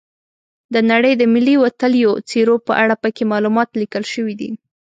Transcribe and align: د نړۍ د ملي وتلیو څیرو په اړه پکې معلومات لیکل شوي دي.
د 0.73 0.75
نړۍ 0.91 1.13
د 1.17 1.23
ملي 1.33 1.55
وتلیو 1.63 2.11
څیرو 2.29 2.55
په 2.67 2.73
اړه 2.83 2.95
پکې 3.03 3.23
معلومات 3.31 3.69
لیکل 3.81 4.03
شوي 4.13 4.35
دي. 4.41 4.49